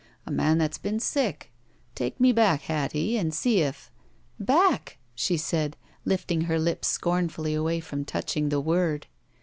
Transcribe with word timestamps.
A 0.25 0.31
man 0.31 0.57
that's 0.57 0.79
been 0.79 0.99
sick. 0.99 1.51
Take 1.93 2.19
me 2.19 2.31
back, 2.31 2.61
Hattie, 2.63 3.19
and 3.19 3.31
see 3.31 3.59
if 3.59 3.91
—""Back!" 4.55 4.97
she 5.13 5.37
said, 5.37 5.77
lifting 6.05 6.41
her 6.41 6.57
lips 6.57 6.87
scornfully 6.87 7.53
away 7.53 7.81
from 7.81 8.03
touching 8.03 8.49
the 8.49 8.59
word. 8.59 9.05